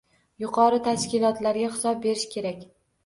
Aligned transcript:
Yuqori 0.43 0.79
tashkilotlarga 0.87 1.67
hisob 1.75 2.03
berish 2.07 2.29
kerak. 2.33 2.65